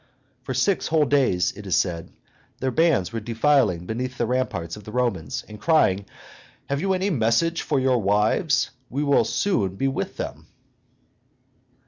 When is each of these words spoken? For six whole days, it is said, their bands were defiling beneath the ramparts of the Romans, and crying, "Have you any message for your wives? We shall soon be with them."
For 0.41 0.55
six 0.55 0.87
whole 0.87 1.05
days, 1.05 1.51
it 1.55 1.67
is 1.67 1.75
said, 1.75 2.09
their 2.59 2.71
bands 2.71 3.13
were 3.13 3.19
defiling 3.19 3.85
beneath 3.85 4.17
the 4.17 4.25
ramparts 4.25 4.75
of 4.75 4.83
the 4.83 4.91
Romans, 4.91 5.45
and 5.47 5.61
crying, 5.61 6.07
"Have 6.69 6.81
you 6.81 6.93
any 6.93 7.11
message 7.11 7.61
for 7.61 7.79
your 7.79 8.01
wives? 8.01 8.71
We 8.89 9.03
shall 9.03 9.25
soon 9.25 9.75
be 9.75 9.87
with 9.87 10.17
them." 10.17 10.47